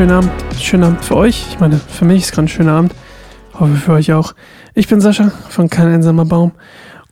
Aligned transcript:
schönen 0.00 0.12
Abend. 0.12 0.32
Schönen 0.58 0.84
Abend 0.84 1.04
für 1.04 1.16
euch. 1.16 1.44
Ich 1.50 1.60
meine, 1.60 1.76
für 1.76 2.06
mich 2.06 2.22
ist 2.22 2.32
gerade 2.32 2.46
ein 2.46 2.48
schöner 2.48 2.72
Abend. 2.72 2.94
Hoffe 3.52 3.74
für 3.74 3.92
euch 3.92 4.14
auch. 4.14 4.34
Ich 4.72 4.88
bin 4.88 4.98
Sascha 4.98 5.30
von 5.50 5.68
Kein 5.68 5.88
einsamer 5.88 6.24
Baum. 6.24 6.52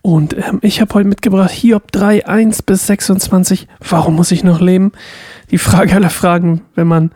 Und 0.00 0.34
ähm, 0.34 0.60
ich 0.62 0.80
habe 0.80 0.94
heute 0.94 1.06
mitgebracht 1.06 1.50
Hiob 1.50 1.92
3, 1.92 2.26
1 2.26 2.62
bis 2.62 2.86
26. 2.86 3.68
Warum 3.86 4.16
muss 4.16 4.30
ich 4.30 4.42
noch 4.42 4.62
leben? 4.62 4.92
Die 5.50 5.58
Frage 5.58 5.96
aller 5.96 6.08
Fragen, 6.08 6.62
wenn 6.76 6.86
man 6.86 7.10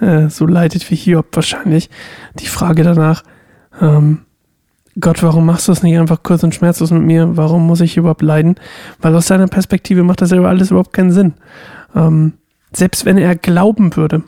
äh, 0.00 0.28
so 0.28 0.46
leidet 0.46 0.88
wie 0.92 0.94
Hiob 0.94 1.26
wahrscheinlich. 1.32 1.90
Die 2.38 2.46
Frage 2.46 2.84
danach, 2.84 3.24
ähm, 3.80 4.20
Gott, 5.00 5.24
warum 5.24 5.44
machst 5.44 5.66
du 5.66 5.72
es 5.72 5.82
nicht 5.82 5.98
einfach 5.98 6.22
kurz 6.22 6.44
und 6.44 6.54
schmerzlos 6.54 6.92
mit 6.92 7.02
mir? 7.02 7.36
Warum 7.36 7.66
muss 7.66 7.80
ich 7.80 7.96
überhaupt 7.96 8.22
leiden? 8.22 8.54
Weil 9.00 9.16
aus 9.16 9.26
seiner 9.26 9.48
Perspektive 9.48 10.04
macht 10.04 10.22
das 10.22 10.30
ja 10.30 10.40
alles 10.42 10.70
überhaupt 10.70 10.92
keinen 10.92 11.10
Sinn. 11.10 11.34
Ähm, 11.96 12.34
selbst 12.72 13.04
wenn 13.04 13.18
er 13.18 13.34
glauben 13.34 13.96
würde, 13.96 14.22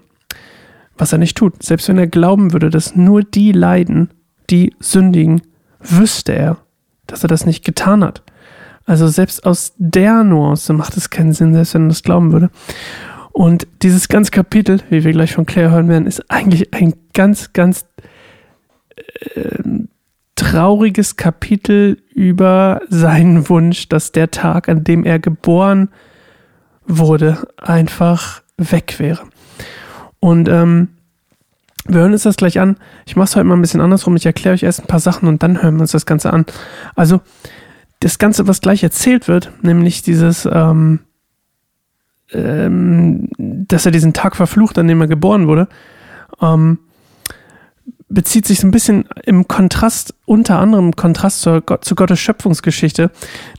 was 0.98 1.12
er 1.12 1.18
nicht 1.18 1.36
tut, 1.36 1.62
selbst 1.62 1.88
wenn 1.88 1.98
er 1.98 2.06
glauben 2.06 2.52
würde, 2.52 2.70
dass 2.70 2.96
nur 2.96 3.22
die 3.22 3.52
leiden, 3.52 4.10
die 4.50 4.74
sündigen, 4.80 5.42
wüsste 5.80 6.32
er, 6.32 6.58
dass 7.06 7.22
er 7.22 7.28
das 7.28 7.46
nicht 7.46 7.64
getan 7.64 8.04
hat. 8.04 8.22
Also 8.84 9.06
selbst 9.06 9.44
aus 9.44 9.74
der 9.76 10.24
Nuance 10.24 10.72
macht 10.72 10.96
es 10.96 11.10
keinen 11.10 11.32
Sinn, 11.32 11.52
selbst 11.52 11.74
wenn 11.74 11.86
er 11.86 11.88
das 11.88 12.02
glauben 12.02 12.32
würde. 12.32 12.50
Und 13.32 13.66
dieses 13.82 14.08
ganze 14.08 14.30
Kapitel, 14.30 14.80
wie 14.90 15.04
wir 15.04 15.12
gleich 15.12 15.34
von 15.34 15.46
Claire 15.46 15.70
hören 15.70 15.88
werden, 15.88 16.06
ist 16.06 16.30
eigentlich 16.30 16.74
ein 16.74 16.94
ganz, 17.12 17.52
ganz 17.52 17.84
äh, 19.34 19.62
trauriges 20.34 21.16
Kapitel 21.16 21.98
über 22.14 22.80
seinen 22.88 23.48
Wunsch, 23.48 23.88
dass 23.88 24.12
der 24.12 24.30
Tag, 24.30 24.68
an 24.68 24.84
dem 24.84 25.04
er 25.04 25.18
geboren 25.18 25.90
wurde, 26.86 27.46
einfach 27.58 28.42
weg 28.56 28.96
wäre. 28.98 29.20
Und 30.20 30.48
ähm, 30.48 30.88
wir 31.88 32.00
hören 32.00 32.12
uns 32.12 32.22
das 32.22 32.36
gleich 32.36 32.60
an. 32.60 32.76
Ich 33.06 33.16
mache 33.16 33.24
es 33.24 33.36
heute 33.36 33.44
mal 33.44 33.56
ein 33.56 33.60
bisschen 33.60 33.80
andersrum. 33.80 34.14
Ich 34.16 34.26
erkläre 34.26 34.54
euch 34.54 34.62
erst 34.62 34.80
ein 34.80 34.86
paar 34.86 35.00
Sachen 35.00 35.28
und 35.28 35.42
dann 35.42 35.62
hören 35.62 35.76
wir 35.76 35.82
uns 35.82 35.92
das 35.92 36.06
Ganze 36.06 36.32
an. 36.32 36.44
Also, 36.94 37.20
das 38.00 38.18
Ganze, 38.18 38.46
was 38.46 38.60
gleich 38.60 38.82
erzählt 38.82 39.26
wird, 39.26 39.50
nämlich 39.62 40.02
dieses, 40.02 40.48
ähm, 40.50 41.00
ähm, 42.32 43.28
dass 43.38 43.86
er 43.86 43.92
diesen 43.92 44.12
Tag 44.12 44.36
verflucht, 44.36 44.78
an 44.78 44.86
dem 44.86 45.00
er 45.00 45.08
geboren 45.08 45.48
wurde, 45.48 45.68
ähm, 46.40 46.78
bezieht 48.08 48.46
sich 48.46 48.60
so 48.60 48.66
ein 48.66 48.70
bisschen 48.70 49.06
im 49.24 49.48
Kontrast, 49.48 50.14
unter 50.24 50.58
anderem 50.58 50.86
im 50.86 50.96
Kontrast 50.96 51.40
zur, 51.40 51.62
zu 51.80 51.94
Gottes 51.94 52.20
Schöpfungsgeschichte. 52.20 53.10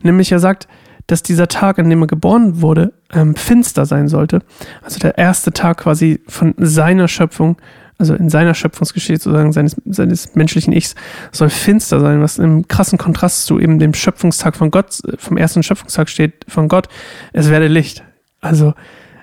Nämlich 0.02 0.32
er 0.32 0.38
sagt, 0.38 0.68
dass 1.06 1.22
dieser 1.22 1.48
Tag, 1.48 1.78
an 1.78 1.90
dem 1.90 2.02
er 2.02 2.06
geboren 2.06 2.60
wurde, 2.60 2.92
ähm, 3.12 3.34
finster 3.34 3.86
sein 3.86 4.08
sollte. 4.08 4.40
Also 4.82 4.98
der 4.98 5.18
erste 5.18 5.52
Tag 5.52 5.78
quasi 5.78 6.20
von 6.28 6.54
seiner 6.56 7.08
Schöpfung, 7.08 7.56
also 8.00 8.14
in 8.14 8.30
seiner 8.30 8.54
Schöpfungsgeschichte 8.54 9.22
sozusagen 9.24 9.52
seines, 9.52 9.76
seines 9.84 10.34
menschlichen 10.34 10.72
Ichs, 10.72 10.94
soll 11.30 11.50
finster 11.50 12.00
sein, 12.00 12.22
was 12.22 12.38
im 12.38 12.66
krassen 12.66 12.98
Kontrast 12.98 13.44
zu 13.44 13.60
eben 13.60 13.78
dem 13.78 13.94
Schöpfungstag 13.94 14.56
von 14.56 14.70
Gott, 14.70 15.00
vom 15.18 15.36
ersten 15.36 15.62
Schöpfungstag 15.62 16.08
steht 16.08 16.44
von 16.48 16.68
Gott, 16.68 16.88
es 17.32 17.50
werde 17.50 17.68
Licht. 17.68 18.02
Also 18.40 18.74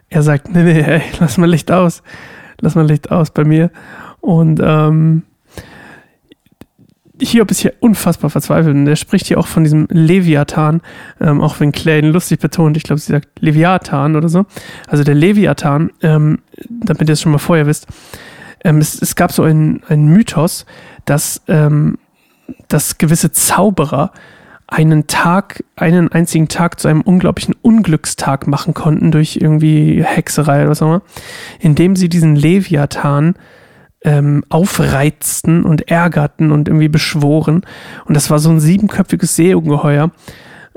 er 0.10 0.22
sagt, 0.22 0.54
nee, 0.54 0.64
nee, 0.64 0.82
ey, 0.82 1.02
lass 1.20 1.38
mal 1.38 1.50
Licht 1.50 1.72
aus. 1.72 2.04
Lass 2.62 2.76
mal 2.76 2.88
Licht 2.88 3.12
aus 3.12 3.32
bei 3.32 3.44
mir. 3.44 3.72
Und 4.22 4.60
ähm, 4.64 5.24
Hiob 7.20 7.50
ist 7.50 7.60
hier 7.60 7.74
unfassbar 7.80 8.30
verzweifelt 8.30 8.76
und 8.76 8.88
er 8.88 8.96
spricht 8.96 9.26
hier 9.26 9.40
auch 9.40 9.48
von 9.48 9.64
diesem 9.64 9.88
Leviathan, 9.90 10.82
ähm, 11.20 11.42
auch 11.42 11.60
wenn 11.60 11.72
Claire 11.72 12.00
ihn 12.00 12.12
lustig 12.12 12.40
betont, 12.40 12.78
ich 12.78 12.84
glaube, 12.84 13.00
sie 13.00 13.12
sagt 13.12 13.28
Leviathan 13.40 14.16
oder 14.16 14.30
so. 14.30 14.46
Also 14.88 15.04
der 15.04 15.16
Leviathan, 15.16 15.92
ähm, 16.02 16.40
damit 16.70 17.10
ihr 17.10 17.14
es 17.14 17.22
schon 17.22 17.32
mal 17.32 17.40
vorher 17.40 17.66
wisst, 17.66 17.88
ähm, 18.64 18.80
es, 18.80 19.02
es, 19.02 19.16
gab 19.16 19.32
so 19.32 19.44
einen, 19.44 19.82
Mythos, 19.90 20.66
dass, 21.06 21.42
ähm, 21.48 21.98
dass 22.68 22.98
gewisse 22.98 23.32
Zauberer 23.32 24.12
einen 24.68 25.08
Tag, 25.08 25.64
einen 25.76 26.12
einzigen 26.12 26.50
Tag 26.50 26.80
zu 26.80 26.88
einem 26.90 27.02
unglaublichen 27.02 27.56
Unglückstag 27.62 28.48
machen 28.48 28.74
konnten 28.74 29.12
durch 29.12 29.38
irgendwie 29.38 30.04
Hexerei 30.04 30.62
oder 30.62 30.72
was 30.72 30.82
auch 30.82 30.88
immer, 30.88 31.02
indem 31.60 31.96
sie 31.96 32.10
diesen 32.10 32.36
Leviathan 32.36 33.36
ähm, 34.04 34.44
aufreizten 34.50 35.64
und 35.64 35.90
ärgerten 35.90 36.52
und 36.52 36.68
irgendwie 36.68 36.90
beschworen. 36.90 37.66
Und 38.06 38.14
das 38.14 38.30
war 38.30 38.40
so 38.40 38.50
ein 38.50 38.60
siebenköpfiges 38.60 39.36
Seeungeheuer, 39.36 40.12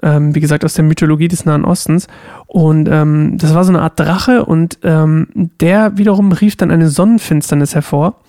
ähm, 0.02 0.34
wie 0.34 0.40
gesagt, 0.40 0.64
aus 0.64 0.74
der 0.74 0.84
Mythologie 0.84 1.28
des 1.28 1.44
Nahen 1.44 1.64
Ostens. 1.64 2.06
Und 2.46 2.88
ähm, 2.90 3.36
das 3.38 3.54
war 3.54 3.64
so 3.64 3.72
eine 3.72 3.82
Art 3.82 3.98
Drache 3.98 4.44
und 4.44 4.78
ähm, 4.82 5.28
der 5.60 5.96
wiederum 5.98 6.32
rief 6.32 6.56
dann 6.56 6.70
eine 6.70 6.88
Sonnenfinsternis 6.88 7.74
hervor. 7.74 8.20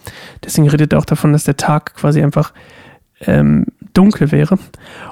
Deswegen 0.43 0.69
redet 0.69 0.93
er 0.93 0.99
auch 0.99 1.05
davon, 1.05 1.33
dass 1.33 1.43
der 1.43 1.57
Tag 1.57 1.95
quasi 1.95 2.21
einfach 2.21 2.53
ähm, 3.21 3.65
dunkel 3.93 4.31
wäre. 4.31 4.57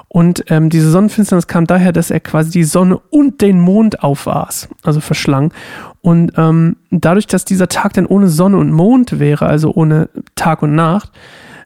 Und 0.08 0.44
ähm, 0.48 0.70
diese 0.70 0.90
Sonnenfinsternis 0.90 1.46
kam 1.46 1.66
daher, 1.66 1.92
dass 1.92 2.10
er 2.10 2.20
quasi 2.20 2.50
die 2.50 2.64
Sonne 2.64 2.98
und 3.10 3.40
den 3.40 3.60
Mond 3.60 4.02
aufaß, 4.02 4.68
also 4.82 5.00
verschlang. 5.00 5.52
Und 6.00 6.32
ähm, 6.36 6.76
dadurch, 6.90 7.26
dass 7.26 7.44
dieser 7.44 7.68
Tag 7.68 7.92
dann 7.94 8.06
ohne 8.06 8.28
Sonne 8.28 8.56
und 8.56 8.72
Mond 8.72 9.18
wäre, 9.18 9.46
also 9.46 9.72
ohne 9.74 10.08
Tag 10.34 10.62
und 10.62 10.74
Nacht, 10.74 11.12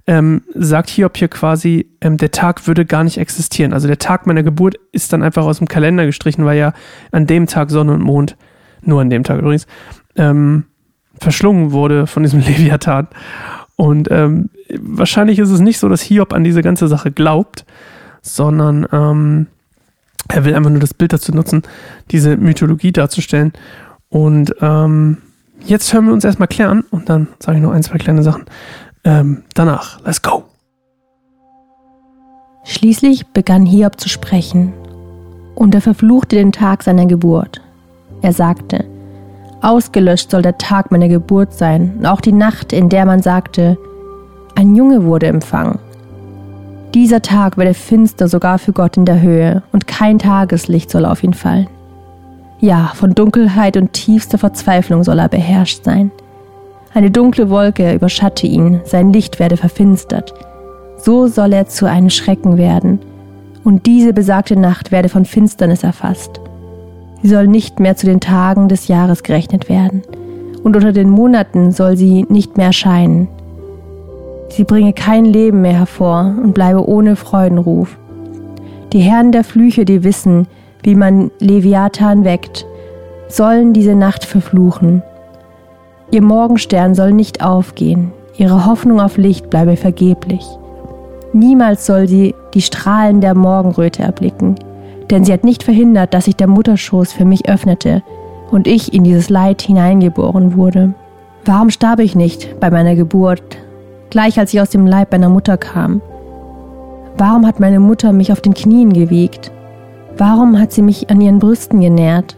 ähm, 0.07 0.43
sagt 0.55 0.91
Hiob 0.91 1.17
hier 1.17 1.29
quasi, 1.29 1.91
ähm, 2.01 2.17
der 2.17 2.31
Tag 2.31 2.67
würde 2.67 2.85
gar 2.85 3.05
nicht 3.05 3.19
existieren. 3.19 3.73
Also 3.73 3.89
der 3.89 3.99
Tag 3.99 4.27
meiner 4.27 4.43
Geburt 4.43 4.77
ist 4.93 5.13
dann 5.13 5.23
einfach 5.23 5.45
aus 5.45 5.59
dem 5.59 5.69
Kalender 5.69 6.05
gestrichen, 6.05 6.45
weil 6.45 6.59
ja 6.59 6.75
an 7.11 7.27
dem 7.27 7.47
Tag 7.47 7.71
Sonne 7.71 7.93
und 7.93 8.03
Mond, 8.03 8.37
nur 8.83 9.01
an 9.01 9.09
dem 9.09 9.25
Tag 9.25 9.39
übrigens, 9.39 9.67
ähm, 10.17 10.65
verschlungen 11.19 11.73
wurde 11.73 12.07
von 12.07 12.23
diesem 12.23 12.41
Leviathan. 12.47 13.09
Und 13.77 14.09
ähm, 14.11 14.51
wahrscheinlich 14.79 15.39
ist 15.39 15.51
es 15.51 15.61
nicht 15.61 15.79
so, 15.79 15.89
dass 15.89 16.03
Hiob 16.03 16.33
an 16.33 16.45
diese 16.45 16.63
ganze 16.63 16.87
Sache 16.87 17.11
glaubt, 17.11 17.65
sondern 18.21 18.87
ähm, 18.93 19.47
er 20.29 20.45
will 20.45 20.55
einfach 20.55 20.71
nur 20.71 20.81
das 20.81 20.95
Bild 20.95 21.13
dazu 21.13 21.33
nutzen, 21.33 21.63
diese 22.11 22.37
Mythologie 22.37 22.93
darzustellen. 22.93 23.53
Und 24.09 24.55
ähm, 24.61 25.19
jetzt 25.65 25.93
hören 25.93 26.07
wir 26.07 26.13
uns 26.13 26.25
erstmal 26.25 26.49
klären 26.49 26.85
und 26.91 27.09
dann 27.09 27.29
sage 27.39 27.59
ich 27.59 27.63
noch 27.63 27.73
ein, 27.73 27.83
zwei 27.83 27.99
kleine 27.99 28.23
Sachen. 28.23 28.45
Ähm, 29.05 29.45
danach, 29.55 30.01
let's 30.05 30.23
go. 30.23 30.45
Schließlich 32.65 33.27
begann 33.29 33.67
Hiob 33.67 34.01
zu 34.01 34.09
sprechen 34.09 34.73
und 35.55 35.75
er 35.75 35.83
verfluchte 35.83 36.37
den 36.37 36.53
Tag 36.53 36.83
seiner 36.83 37.07
Geburt. 37.07 37.61
Er 38.23 38.33
sagte, 38.33 38.87
Ausgelöscht 39.61 40.31
soll 40.31 40.43
der 40.43 40.59
Tag 40.59 40.91
meiner 40.91 41.09
Geburt 41.09 41.53
sein 41.53 41.95
und 41.99 42.07
auch 42.07 42.21
die 42.21 42.33
Nacht, 42.33 42.73
in 42.73 42.89
der 42.89 43.07
man 43.07 43.23
sagte, 43.23 43.79
ein 44.55 44.77
Junge 44.77 45.05
wurde 45.05 45.27
empfangen. 45.27 45.79
Dieser 46.95 47.23
Tag 47.23 47.57
werde 47.57 47.75
finster 47.75 48.29
sogar 48.29 48.59
für 48.59 48.73
Gott 48.73 48.97
in 48.97 49.05
der 49.05 49.21
Höhe 49.21 49.63
und 49.73 49.87
kein 49.87 50.19
Tageslicht 50.19 50.91
soll 50.91 51.05
auf 51.05 51.23
ihn 51.23 51.35
fallen. 51.35 51.67
Ja, 52.61 52.93
von 52.95 53.15
Dunkelheit 53.15 53.77
und 53.77 53.93
tiefster 53.93 54.39
Verzweiflung 54.39 55.03
soll 55.03 55.19
er 55.19 55.29
beherrscht 55.29 55.85
sein. 55.85 56.13
Eine 56.95 57.11
dunkle 57.11 57.51
Wolke 57.51 57.93
überschatte 57.93 58.47
ihn, 58.47 58.81
sein 58.85 59.13
Licht 59.13 59.41
werde 59.41 59.57
verfinstert. 59.57 60.33
So 60.97 61.27
soll 61.27 61.53
er 61.53 61.67
zu 61.67 61.87
einem 61.87 62.09
Schrecken 62.09 62.57
werden, 62.57 63.01
und 63.65 63.87
diese 63.87 64.13
besagte 64.13 64.57
Nacht 64.57 64.93
werde 64.93 65.09
von 65.09 65.25
Finsternis 65.25 65.83
erfasst. 65.83 66.41
Sie 67.21 67.29
soll 67.29 67.49
nicht 67.49 67.81
mehr 67.81 67.97
zu 67.97 68.07
den 68.07 68.21
Tagen 68.21 68.69
des 68.69 68.87
Jahres 68.87 69.25
gerechnet 69.25 69.69
werden, 69.69 70.03
und 70.63 70.77
unter 70.77 70.93
den 70.93 71.11
Monaten 71.11 71.73
soll 71.73 71.97
sie 71.97 72.27
nicht 72.29 72.57
mehr 72.57 72.67
erscheinen. 72.67 73.27
Sie 74.51 74.63
bringe 74.63 74.93
kein 74.93 75.25
Leben 75.25 75.63
mehr 75.63 75.79
hervor 75.79 76.33
und 76.41 76.55
bleibe 76.55 76.89
ohne 76.89 77.17
Freudenruf. 77.17 77.99
Die 78.93 79.01
Herren 79.01 79.33
der 79.33 79.43
Flüche, 79.43 79.85
die 79.85 80.05
wissen, 80.05 80.47
wie 80.85 80.95
man 80.95 81.33
Leviathan 81.41 82.25
weckt, 82.25 82.65
sollen 83.27 83.73
diese 83.73 83.97
Nacht 83.97 84.25
verfluchen. 84.25 85.03
Ihr 86.15 86.23
Morgenstern 86.23 86.95
soll 86.95 87.13
nicht 87.13 87.45
aufgehen, 87.45 88.13
ihre 88.39 88.65
Hoffnung 88.67 89.01
auf 89.01 89.17
Licht 89.17 89.51
bleibe 89.51 89.77
vergeblich. 89.77 90.47
Niemals 91.33 91.87
soll 91.87 92.07
sie 92.07 92.35
die 92.55 92.63
Strahlen 92.63 93.21
der 93.21 93.35
Morgenröte 93.35 94.03
erblicken 94.03 94.55
denn 95.11 95.25
sie 95.25 95.33
hat 95.33 95.45
nicht 95.45 95.63
verhindert, 95.63 96.15
dass 96.15 96.27
sich 96.27 96.37
der 96.37 96.47
Mutterschoß 96.47 97.13
für 97.13 97.25
mich 97.25 97.49
öffnete 97.49 98.03
und 98.51 98.67
ich 98.67 98.93
in 98.93 99.05
dieses 99.05 99.31
Leid 99.31 99.63
hineingeboren 99.63 100.57
wurde. 100.57 100.95
Warum 101.45 101.71
starb 101.71 102.01
ich 102.01 102.15
nicht 102.15 102.59
bei 102.61 102.71
meiner 102.71 102.95
Geburt, 102.95 103.43
gleich 104.11 104.39
als 104.39 104.55
ich 104.55 104.61
aus 104.61 104.71
dem 104.71 104.87
Leib 104.87 105.13
meiner 105.13 105.29
Mutter 105.29 105.57
kam? 105.57 106.01
Warum 107.17 107.47
hat 107.47 107.61
meine 107.61 107.81
Mutter 107.81 108.13
mich 108.13 108.33
auf 108.33 108.41
den 108.41 108.55
Knien 108.55 108.93
gewiegt? 108.93 109.53
Warum 110.17 110.59
hat 110.59 110.73
sie 110.73 110.83
mich 110.83 111.11
an 111.11 111.21
ihren 111.21 111.39
Brüsten 111.39 111.81
genährt? 111.81 112.37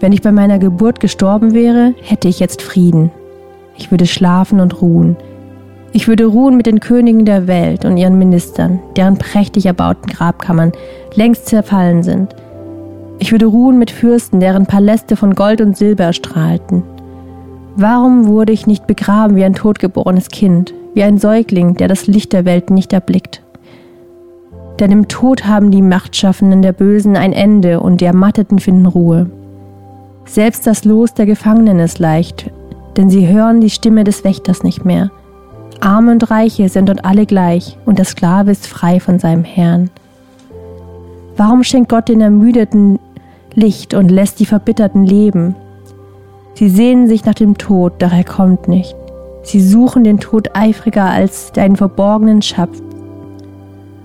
Wenn 0.00 0.12
ich 0.12 0.22
bei 0.22 0.32
meiner 0.32 0.58
Geburt 0.58 1.00
gestorben 1.00 1.54
wäre, 1.54 1.94
hätte 2.02 2.28
ich 2.28 2.40
jetzt 2.40 2.62
Frieden. 2.62 3.10
Ich 3.76 3.90
würde 3.90 4.06
schlafen 4.06 4.60
und 4.60 4.80
ruhen, 4.80 5.16
ich 5.96 6.08
würde 6.08 6.26
ruhen 6.26 6.58
mit 6.58 6.66
den 6.66 6.80
Königen 6.80 7.24
der 7.24 7.46
Welt 7.46 7.86
und 7.86 7.96
ihren 7.96 8.18
Ministern, 8.18 8.80
deren 8.96 9.16
prächtig 9.16 9.64
erbauten 9.64 10.06
Grabkammern 10.12 10.72
längst 11.14 11.46
zerfallen 11.46 12.02
sind. 12.02 12.36
Ich 13.18 13.32
würde 13.32 13.46
ruhen 13.46 13.78
mit 13.78 13.90
Fürsten, 13.90 14.38
deren 14.38 14.66
Paläste 14.66 15.16
von 15.16 15.34
Gold 15.34 15.62
und 15.62 15.74
Silber 15.74 16.12
strahlten. 16.12 16.82
Warum 17.76 18.26
wurde 18.26 18.52
ich 18.52 18.66
nicht 18.66 18.86
begraben 18.86 19.36
wie 19.36 19.44
ein 19.44 19.54
totgeborenes 19.54 20.28
Kind, 20.28 20.74
wie 20.92 21.02
ein 21.02 21.16
Säugling, 21.16 21.76
der 21.76 21.88
das 21.88 22.06
Licht 22.06 22.34
der 22.34 22.44
Welt 22.44 22.68
nicht 22.68 22.92
erblickt? 22.92 23.42
Denn 24.78 24.92
im 24.92 25.08
Tod 25.08 25.46
haben 25.46 25.70
die 25.70 25.80
Machtschaffenden 25.80 26.60
der 26.60 26.74
Bösen 26.74 27.16
ein 27.16 27.32
Ende 27.32 27.80
und 27.80 28.02
die 28.02 28.04
Ermatteten 28.04 28.58
finden 28.58 28.84
Ruhe. 28.84 29.30
Selbst 30.26 30.66
das 30.66 30.84
Los 30.84 31.14
der 31.14 31.24
Gefangenen 31.24 31.78
ist 31.78 31.98
leicht, 31.98 32.50
denn 32.96 33.08
sie 33.08 33.28
hören 33.28 33.60
die 33.60 33.70
Stimme 33.70 34.04
des 34.04 34.24
Wächters 34.24 34.62
nicht 34.62 34.84
mehr. 34.84 35.10
Arme 35.80 36.12
und 36.12 36.30
Reiche 36.30 36.68
sind 36.68 36.88
dort 36.88 37.04
alle 37.04 37.26
gleich 37.26 37.78
und 37.86 37.98
der 37.98 38.04
Sklave 38.04 38.50
ist 38.50 38.66
frei 38.66 38.98
von 38.98 39.18
seinem 39.18 39.44
Herrn. 39.44 39.90
Warum 41.36 41.62
schenkt 41.62 41.90
Gott 41.90 42.08
den 42.08 42.20
Ermüdeten 42.20 42.98
Licht 43.54 43.94
und 43.94 44.10
lässt 44.10 44.40
die 44.40 44.46
Verbitterten 44.46 45.06
leben? 45.06 45.54
Sie 46.54 46.68
sehnen 46.70 47.06
sich 47.06 47.24
nach 47.24 47.34
dem 47.34 47.56
Tod, 47.56 47.94
doch 48.02 48.12
er 48.12 48.24
kommt 48.24 48.68
nicht. 48.68 48.96
Sie 49.42 49.60
suchen 49.60 50.02
den 50.02 50.18
Tod 50.18 50.56
eifriger 50.56 51.04
als 51.04 51.52
deinen 51.52 51.76
verborgenen 51.76 52.42
Schatz. 52.42 52.82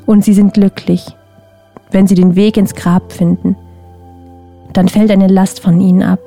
Und 0.05 0.23
sie 0.23 0.33
sind 0.33 0.53
glücklich, 0.53 1.15
wenn 1.89 2.05
sie 2.05 2.15
den 2.15 2.35
Weg 2.35 2.57
ins 2.57 2.75
Grab 2.75 3.11
finden. 3.11 3.55
Dann 4.73 4.87
fällt 4.87 5.11
eine 5.11 5.27
Last 5.27 5.59
von 5.59 5.79
ihnen 5.81 6.03
ab. 6.03 6.19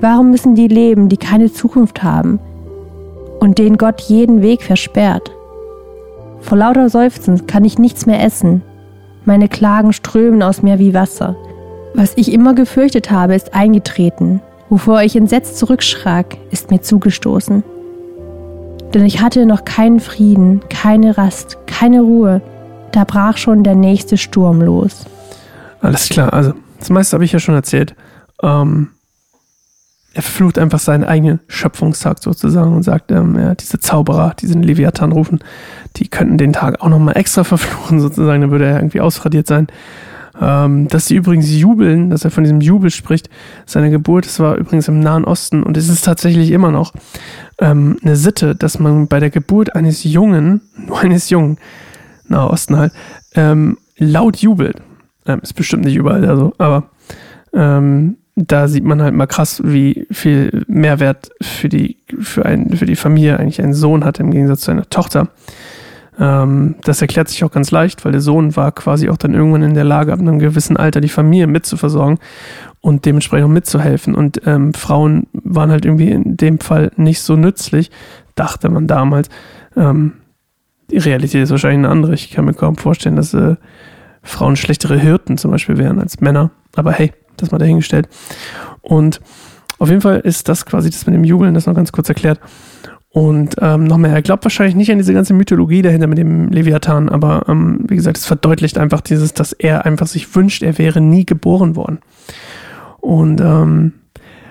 Warum 0.00 0.30
müssen 0.30 0.54
die 0.54 0.68
leben, 0.68 1.08
die 1.08 1.16
keine 1.16 1.52
Zukunft 1.52 2.02
haben 2.02 2.40
und 3.40 3.58
denen 3.58 3.78
Gott 3.78 4.00
jeden 4.00 4.42
Weg 4.42 4.62
versperrt? 4.62 5.30
Vor 6.40 6.58
lauter 6.58 6.88
Seufzen 6.88 7.46
kann 7.46 7.64
ich 7.64 7.78
nichts 7.78 8.06
mehr 8.06 8.22
essen. 8.22 8.62
Meine 9.24 9.48
Klagen 9.48 9.92
strömen 9.92 10.42
aus 10.42 10.62
mir 10.62 10.78
wie 10.78 10.94
Wasser. 10.94 11.36
Was 11.94 12.16
ich 12.16 12.32
immer 12.32 12.54
gefürchtet 12.54 13.10
habe, 13.10 13.34
ist 13.34 13.54
eingetreten. 13.54 14.40
Wovor 14.68 15.02
ich 15.02 15.14
entsetzt 15.14 15.58
zurückschrak, 15.58 16.36
ist 16.50 16.70
mir 16.70 16.80
zugestoßen. 16.80 17.62
Denn 18.94 19.04
ich 19.04 19.20
hatte 19.20 19.46
noch 19.46 19.64
keinen 19.64 20.00
Frieden, 20.00 20.62
keine 20.68 21.16
Rast, 21.16 21.58
keine 21.66 22.00
Ruhe. 22.00 22.40
Da 22.90 23.04
brach 23.04 23.36
schon 23.36 23.62
der 23.62 23.74
nächste 23.74 24.16
Sturm 24.16 24.60
los. 24.60 25.06
Alles 25.80 26.08
klar, 26.08 26.32
also 26.32 26.52
das 26.82 26.90
meiste 26.90 27.14
habe 27.14 27.24
ich 27.24 27.30
ja 27.30 27.38
schon 27.38 27.54
erzählt. 27.54 27.94
Ähm, 28.42 28.88
er 30.14 30.22
verflucht 30.22 30.58
einfach 30.58 30.80
seinen 30.80 31.04
eigenen 31.04 31.38
Schöpfungstag 31.46 32.20
sozusagen 32.20 32.74
und 32.74 32.82
sagt, 32.82 33.12
ähm, 33.12 33.38
ja, 33.38 33.54
diese 33.54 33.78
Zauberer, 33.78 34.34
die 34.38 34.48
den 34.48 34.64
Leviathan 34.64 35.12
rufen, 35.12 35.38
die 35.96 36.08
könnten 36.08 36.38
den 36.38 36.52
Tag 36.52 36.80
auch 36.80 36.88
nochmal 36.88 37.16
extra 37.16 37.44
verfluchen 37.44 38.00
sozusagen, 38.00 38.40
dann 38.40 38.50
würde 38.50 38.66
er 38.66 38.76
irgendwie 38.76 39.00
ausradiert 39.00 39.46
sein. 39.46 39.68
Ähm, 40.40 40.88
dass 40.88 41.06
sie 41.06 41.14
übrigens 41.14 41.52
jubeln, 41.52 42.10
dass 42.10 42.24
er 42.24 42.32
von 42.32 42.42
diesem 42.42 42.60
Jubel 42.60 42.90
spricht, 42.90 43.30
seiner 43.64 43.90
Geburt, 43.90 44.24
das 44.24 44.40
war 44.40 44.56
übrigens 44.56 44.88
im 44.88 44.98
Nahen 44.98 45.24
Osten 45.24 45.62
und 45.62 45.76
es 45.76 45.88
ist 45.88 46.04
tatsächlich 46.04 46.50
immer 46.50 46.72
noch 46.72 46.94
ähm, 47.58 47.98
eine 48.02 48.16
Sitte, 48.16 48.56
dass 48.56 48.80
man 48.80 49.06
bei 49.06 49.20
der 49.20 49.30
Geburt 49.30 49.76
eines 49.76 50.02
Jungen, 50.02 50.62
nur 50.86 50.98
eines 50.98 51.30
Jungen, 51.30 51.58
Nahe 52.26 52.50
Osten 52.50 52.76
halt, 52.76 52.92
ähm, 53.34 53.78
laut 53.98 54.38
jubelt. 54.38 54.82
Ähm, 55.26 55.40
ist 55.42 55.54
bestimmt 55.54 55.84
nicht 55.84 55.96
überall 55.96 56.36
so, 56.36 56.52
aber 56.58 56.84
ähm, 57.52 58.16
da 58.34 58.66
sieht 58.66 58.84
man 58.84 59.02
halt 59.02 59.14
mal 59.14 59.26
krass, 59.26 59.60
wie 59.64 60.06
viel 60.10 60.64
Mehrwert 60.66 61.30
für 61.40 61.68
die, 61.68 61.98
für, 62.20 62.46
ein, 62.46 62.76
für 62.76 62.86
die 62.86 62.96
Familie 62.96 63.38
eigentlich 63.38 63.60
ein 63.60 63.74
Sohn 63.74 64.04
hat 64.04 64.20
im 64.20 64.30
Gegensatz 64.30 64.62
zu 64.62 64.70
einer 64.70 64.88
Tochter. 64.88 65.28
Ähm, 66.18 66.76
das 66.82 67.02
erklärt 67.02 67.28
sich 67.28 67.44
auch 67.44 67.50
ganz 67.50 67.70
leicht, 67.70 68.04
weil 68.04 68.12
der 68.12 68.20
Sohn 68.20 68.56
war 68.56 68.72
quasi 68.72 69.08
auch 69.08 69.16
dann 69.16 69.34
irgendwann 69.34 69.62
in 69.62 69.74
der 69.74 69.84
Lage, 69.84 70.12
ab 70.12 70.18
einem 70.18 70.38
gewissen 70.38 70.76
Alter 70.76 71.00
die 71.00 71.08
Familie 71.08 71.46
mitzuversorgen 71.46 72.18
und 72.80 73.04
dementsprechend 73.04 73.46
auch 73.46 73.52
mitzuhelfen. 73.52 74.14
Und 74.14 74.40
ähm, 74.46 74.72
Frauen 74.72 75.26
waren 75.32 75.70
halt 75.70 75.84
irgendwie 75.84 76.10
in 76.10 76.36
dem 76.36 76.58
Fall 76.58 76.90
nicht 76.96 77.20
so 77.20 77.36
nützlich, 77.36 77.90
dachte 78.34 78.70
man 78.70 78.86
damals. 78.86 79.28
Ähm, 79.76 80.14
die 80.90 80.98
Realität 80.98 81.42
ist 81.42 81.50
wahrscheinlich 81.50 81.78
eine 81.78 81.88
andere. 81.88 82.14
Ich 82.14 82.30
kann 82.30 82.44
mir 82.44 82.54
kaum 82.54 82.76
vorstellen, 82.76 83.16
dass 83.16 83.32
äh, 83.34 83.56
Frauen 84.22 84.56
schlechtere 84.56 84.98
Hirten 84.98 85.38
zum 85.38 85.50
Beispiel 85.50 85.78
wären 85.78 86.00
als 86.00 86.20
Männer. 86.20 86.50
Aber 86.76 86.92
hey, 86.92 87.12
das 87.36 87.50
mal 87.50 87.58
dahingestellt. 87.58 88.08
Und 88.80 89.20
auf 89.78 89.88
jeden 89.88 90.00
Fall 90.00 90.20
ist 90.20 90.48
das 90.48 90.64
quasi 90.64 90.90
das 90.90 91.06
mit 91.06 91.14
dem 91.14 91.24
Jubeln, 91.24 91.54
das 91.54 91.66
noch 91.66 91.74
ganz 91.74 91.92
kurz 91.92 92.08
erklärt. 92.08 92.40
Und 93.10 93.56
ähm, 93.60 93.84
noch 93.84 93.98
mehr, 93.98 94.12
er 94.12 94.22
glaubt 94.22 94.44
wahrscheinlich 94.44 94.74
nicht 94.74 94.90
an 94.90 94.96
diese 94.96 95.12
ganze 95.12 95.34
Mythologie 95.34 95.82
dahinter 95.82 96.06
mit 96.06 96.16
dem 96.16 96.48
Leviathan, 96.48 97.10
aber 97.10 97.44
ähm, 97.46 97.84
wie 97.86 97.96
gesagt, 97.96 98.16
es 98.16 98.24
verdeutlicht 98.24 98.78
einfach 98.78 99.02
dieses, 99.02 99.34
dass 99.34 99.52
er 99.52 99.84
einfach 99.84 100.06
sich 100.06 100.34
wünscht, 100.34 100.62
er 100.62 100.78
wäre 100.78 101.02
nie 101.02 101.26
geboren 101.26 101.76
worden. 101.76 101.98
Und 103.00 103.42
ähm, 103.42 103.92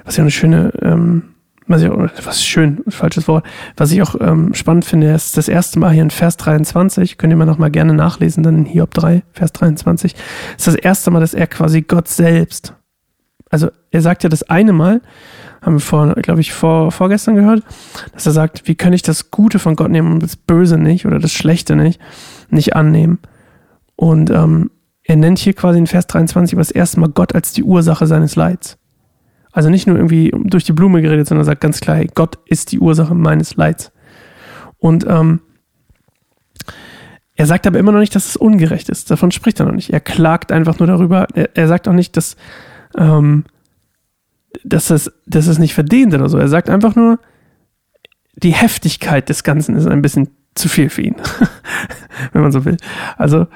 was 0.05 0.17
ja 0.17 0.23
eine 0.23 0.29
schöne, 0.31 0.73
ähm, 0.79 1.23
was 1.71 1.81
ich 1.81 1.89
auch, 1.89 2.07
was 2.23 2.43
schön, 2.43 2.83
falsches 2.87 3.27
Wort, 3.27 3.45
was 3.77 3.91
ich 3.91 4.01
auch 4.01 4.15
ähm, 4.19 4.53
spannend 4.53 4.85
finde, 4.85 5.13
ist 5.13 5.37
das 5.37 5.47
erste 5.47 5.79
Mal 5.79 5.91
hier 5.91 6.03
in 6.03 6.11
Vers 6.11 6.37
23, 6.37 7.17
könnt 7.17 7.31
ihr 7.31 7.37
mal 7.37 7.45
nochmal 7.45 7.71
gerne 7.71 7.93
nachlesen, 7.93 8.43
dann 8.43 8.57
in 8.57 8.65
Hiob 8.65 8.93
3, 8.93 9.23
Vers 9.33 9.53
23, 9.53 10.15
ist 10.57 10.67
das 10.67 10.75
erste 10.75 11.11
Mal, 11.11 11.19
dass 11.19 11.33
er 11.33 11.47
quasi 11.47 11.81
Gott 11.81 12.07
selbst, 12.07 12.73
also 13.49 13.69
er 13.91 14.01
sagt 14.01 14.23
ja 14.23 14.29
das 14.29 14.43
eine 14.43 14.73
Mal, 14.73 15.01
haben 15.61 15.75
wir 15.75 15.79
vor, 15.79 16.13
glaube 16.15 16.41
ich, 16.41 16.53
vor, 16.53 16.91
vorgestern 16.91 17.35
gehört, 17.35 17.63
dass 18.13 18.25
er 18.25 18.31
sagt, 18.31 18.67
wie 18.67 18.75
kann 18.75 18.93
ich 18.93 19.03
das 19.03 19.29
Gute 19.29 19.59
von 19.59 19.75
Gott 19.75 19.91
nehmen 19.91 20.11
und 20.11 20.23
das 20.23 20.35
Böse 20.35 20.77
nicht 20.77 21.05
oder 21.05 21.19
das 21.19 21.33
Schlechte 21.33 21.75
nicht, 21.75 22.01
nicht 22.49 22.75
annehmen. 22.75 23.19
Und 23.95 24.31
ähm, 24.31 24.71
er 25.03 25.17
nennt 25.17 25.37
hier 25.37 25.53
quasi 25.53 25.77
in 25.77 25.87
Vers 25.87 26.07
23 26.07 26.55
aber 26.55 26.61
das 26.61 26.71
erste 26.71 26.99
Mal 26.99 27.09
Gott 27.09 27.35
als 27.35 27.53
die 27.53 27.63
Ursache 27.63 28.07
seines 28.07 28.35
Leids. 28.35 28.77
Also 29.51 29.69
nicht 29.69 29.87
nur 29.87 29.97
irgendwie 29.97 30.31
durch 30.43 30.63
die 30.63 30.73
Blume 30.73 31.01
geredet, 31.01 31.27
sondern 31.27 31.45
sagt 31.45 31.61
ganz 31.61 31.81
klar, 31.81 31.97
hey, 31.97 32.09
Gott 32.13 32.37
ist 32.45 32.71
die 32.71 32.79
Ursache 32.79 33.15
meines 33.15 33.55
Leids. 33.55 33.91
Und 34.77 35.05
ähm, 35.07 35.41
er 37.35 37.45
sagt 37.45 37.67
aber 37.67 37.79
immer 37.79 37.91
noch 37.91 37.99
nicht, 37.99 38.15
dass 38.15 38.27
es 38.27 38.35
ungerecht 38.35 38.89
ist. 38.89 39.11
Davon 39.11 39.31
spricht 39.31 39.59
er 39.59 39.65
noch 39.65 39.73
nicht. 39.73 39.91
Er 39.91 39.99
klagt 39.99 40.51
einfach 40.51 40.79
nur 40.79 40.87
darüber. 40.87 41.27
Er, 41.33 41.49
er 41.55 41.67
sagt 41.67 41.87
auch 41.87 41.93
nicht, 41.93 42.15
dass, 42.15 42.35
ähm, 42.97 43.45
dass 44.63 44.89
es, 44.89 45.11
dass 45.25 45.47
es 45.47 45.59
nicht 45.59 45.73
verdient 45.73 46.13
oder 46.13 46.29
so. 46.29 46.37
Er 46.37 46.47
sagt 46.47 46.69
einfach 46.69 46.95
nur, 46.95 47.19
die 48.35 48.53
Heftigkeit 48.53 49.27
des 49.29 49.43
Ganzen 49.43 49.75
ist 49.75 49.87
ein 49.87 50.01
bisschen 50.01 50.29
zu 50.55 50.69
viel 50.69 50.89
für 50.89 51.01
ihn, 51.01 51.15
wenn 52.33 52.41
man 52.41 52.51
so 52.51 52.65
will. 52.65 52.77
Also 53.17 53.47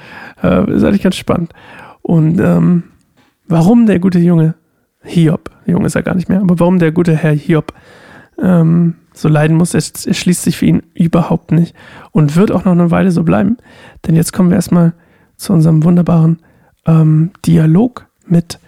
äh, 0.42 0.72
ist 0.74 0.84
eigentlich 0.84 1.04
ganz 1.04 1.16
spannend. 1.16 1.54
Und 2.02 2.40
ähm, 2.40 2.84
warum 3.48 3.86
der 3.86 4.00
gute 4.00 4.20
Junge 4.20 4.56
Hiob, 5.06 5.52
Junge 5.66 5.88
ist 5.88 5.96
er 5.96 6.04
gar 6.04 6.16
nicht 6.16 6.30
mehr, 6.30 6.42
aber 6.42 6.60
warum 6.60 6.80
der 6.80 6.92
gute 6.92 7.16
Herr 7.16 7.34
Hiob 7.34 7.74
ähm, 8.42 8.96
so 9.14 9.30
leiden 9.30 9.56
muss, 9.56 9.74
es, 9.74 10.06
es 10.06 10.18
schließt 10.18 10.44
sich 10.44 10.58
für 10.58 10.66
ihn 10.66 10.84
überhaupt 10.94 11.52
nicht 11.52 11.76
und 12.12 12.36
wird 12.36 12.52
auch 12.52 12.66
noch 12.66 12.74
eine 12.74 12.92
Weile 12.92 13.12
so 13.12 13.24
bleiben. 13.24 13.58
Denn 14.06 14.16
jetzt 14.16 14.34
kommen 14.34 14.50
wir 14.50 14.56
erstmal 14.56 14.94
zu 15.38 15.54
unserem 15.54 15.84
wunderbaren 15.84 16.40
ähm, 16.86 17.32
Dialog 17.46 18.08
mit 18.28 18.60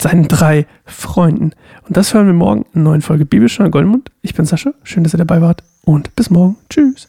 seinen 0.00 0.28
drei 0.28 0.66
Freunden. 0.86 1.52
Und 1.86 1.96
das 1.96 2.14
hören 2.14 2.26
wir 2.26 2.32
morgen 2.32 2.62
in 2.72 2.80
einer 2.80 2.90
neuen 2.90 3.02
Folge 3.02 3.26
Bibelstunde 3.26 3.70
Goldmund. 3.70 4.10
Ich 4.22 4.34
bin 4.34 4.46
Sascha, 4.46 4.72
schön, 4.82 5.04
dass 5.04 5.14
ihr 5.14 5.18
dabei 5.18 5.42
wart 5.42 5.62
und 5.84 6.16
bis 6.16 6.30
morgen. 6.30 6.56
Tschüss. 6.70 7.08